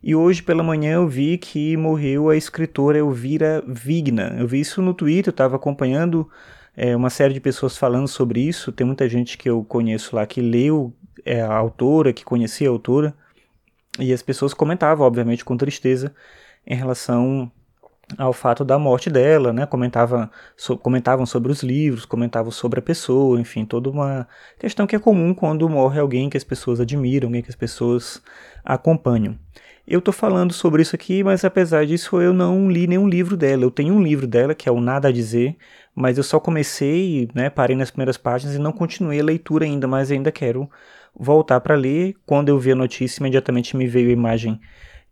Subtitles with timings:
[0.00, 4.36] e hoje pela manhã eu vi que morreu a escritora Elvira Vigna.
[4.38, 6.30] Eu vi isso no Twitter, eu estava acompanhando
[6.76, 8.70] é, uma série de pessoas falando sobre isso.
[8.70, 10.94] Tem muita gente que eu conheço lá que leu
[11.24, 13.12] é, a autora, que conhecia a autora.
[13.98, 16.14] E as pessoas comentavam, obviamente, com tristeza
[16.66, 17.50] em relação
[18.16, 19.66] ao fato da morte dela, né?
[19.66, 24.28] Comentava, so, comentavam sobre os livros, comentavam sobre a pessoa, enfim, toda uma
[24.58, 28.22] questão que é comum quando morre alguém que as pessoas admiram, alguém que as pessoas
[28.64, 29.36] acompanham.
[29.86, 33.62] Eu estou falando sobre isso aqui, mas apesar disso eu não li nenhum livro dela.
[33.64, 35.56] Eu tenho um livro dela que é o Nada a Dizer,
[35.96, 39.88] mas eu só comecei, né, parei nas primeiras páginas e não continuei a leitura ainda,
[39.88, 40.70] mas ainda quero
[41.18, 42.14] voltar para ler.
[42.26, 44.60] Quando eu vi a notícia, imediatamente me veio a imagem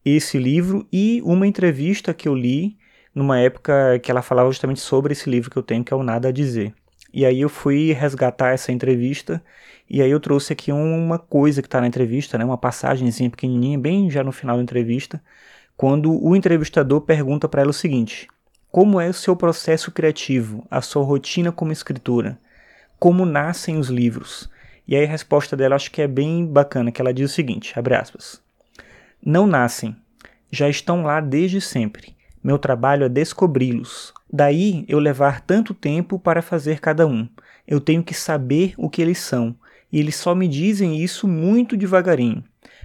[0.04, 2.76] esse livro e uma entrevista que eu li
[3.14, 6.02] numa época que ela falava justamente sobre esse livro que eu tenho, que é o
[6.02, 6.74] Nada a Dizer.
[7.14, 9.42] E aí eu fui resgatar essa entrevista
[9.88, 13.78] e aí eu trouxe aqui uma coisa que está na entrevista, né, uma passagemzinha pequenininha,
[13.78, 15.22] bem já no final da entrevista,
[15.76, 18.28] quando o entrevistador pergunta para ela o seguinte:
[18.74, 22.36] Como é o seu processo criativo, a sua rotina como escritora?
[22.98, 24.50] Como nascem os livros?
[24.84, 27.72] E aí a resposta dela acho que é bem bacana, que ela diz o seguinte,
[27.78, 28.42] abre aspas,
[29.24, 29.94] Não nascem,
[30.50, 32.16] já estão lá desde sempre.
[32.42, 34.12] Meu trabalho é descobri-los.
[34.28, 37.28] Daí eu levar tanto tempo para fazer cada um.
[37.68, 39.54] Eu tenho que saber o que eles são,
[39.92, 42.42] e eles só me dizem isso muito devagarinho.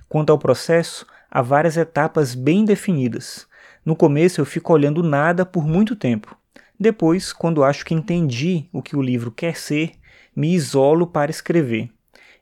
[0.08, 3.49] Quanto ao processo, há várias etapas bem definidas.
[3.86, 6.38] No começo eu fico olhando nada por muito tempo.
[6.80, 9.92] Depois, quando acho que entendi o que o livro quer ser,
[10.36, 11.90] me isolo para escrever.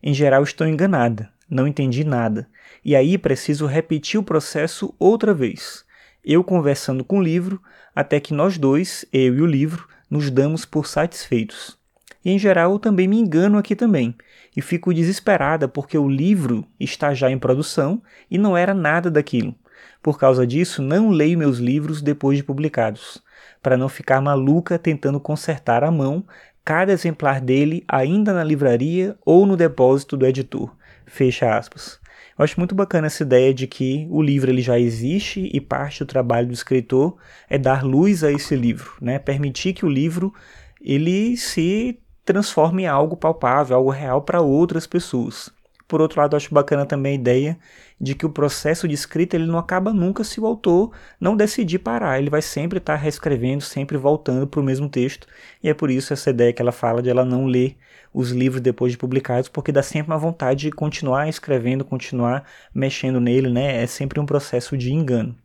[0.02, 2.48] Em geral, estou enganada, não entendi nada,
[2.84, 5.84] e aí preciso repetir o processo outra vez.
[6.24, 7.62] Eu conversando com o livro,
[7.96, 11.78] até que nós dois, eu e o livro, nos damos por satisfeitos.
[12.24, 14.14] E em geral eu também me engano aqui também,
[14.56, 19.56] e fico desesperada porque o livro está já em produção e não era nada daquilo.
[20.02, 23.22] Por causa disso, não leio meus livros depois de publicados,
[23.62, 26.26] para não ficar maluca tentando consertar à mão
[26.64, 30.76] cada exemplar dele ainda na livraria ou no depósito do editor.
[31.06, 32.00] Fecha aspas.
[32.38, 36.04] Eu acho muito bacana essa ideia de que o livro ele já existe e parte
[36.04, 37.18] do trabalho do escritor
[37.50, 39.18] é dar luz a esse livro, né?
[39.18, 40.34] Permitir que o livro
[40.82, 45.50] ele se transforme em algo palpável, algo real para outras pessoas.
[45.88, 47.60] Por outro lado, acho bacana também a ideia
[48.00, 51.80] de que o processo de escrita ele não acaba nunca se o autor não decidir
[51.80, 52.20] parar.
[52.20, 55.28] Ele vai sempre estar reescrevendo, sempre voltando para o mesmo texto.
[55.64, 57.78] E é por isso essa ideia que ela fala de ela não ler
[58.14, 62.44] os livros depois de publicados, porque dá sempre uma vontade de continuar escrevendo, continuar
[62.74, 63.84] mexendo nele, né?
[63.84, 65.36] É sempre um processo de engano.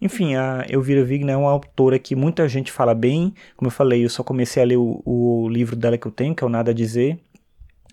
[0.00, 3.34] Enfim, a Elvira Vigna é uma autora que muita gente fala bem.
[3.56, 6.34] Como eu falei, eu só comecei a ler o, o livro dela que eu tenho,
[6.34, 7.18] que é o Nada a Dizer.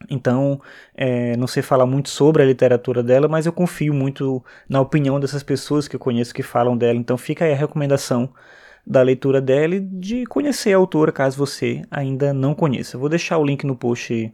[0.09, 0.61] Então,
[0.95, 5.19] é, não sei falar muito sobre a literatura dela, mas eu confio muito na opinião
[5.19, 6.97] dessas pessoas que eu conheço que falam dela.
[6.97, 8.29] Então, fica aí a recomendação
[8.85, 12.95] da leitura dela e de conhecer a autora, caso você ainda não conheça.
[12.95, 14.31] Eu vou deixar o link no post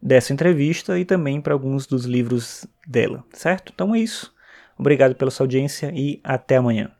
[0.00, 3.72] dessa entrevista e também para alguns dos livros dela, certo?
[3.74, 4.34] Então é isso.
[4.78, 6.90] Obrigado pela sua audiência e até amanhã.